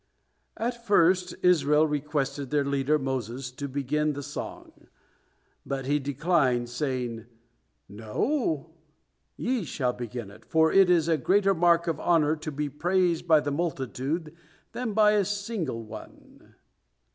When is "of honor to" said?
11.85-12.51